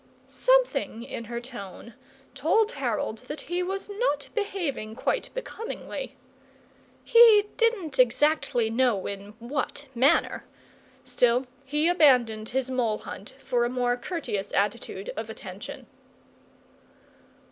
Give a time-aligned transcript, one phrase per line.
[0.25, 1.93] Something in her tone
[2.33, 6.15] told Harold that he was not behaving quite becomingly.
[7.03, 10.43] He didn't exactly know in what manner;
[11.03, 15.85] still, he abandoned his mole hunt for a more courteous attitude of attention.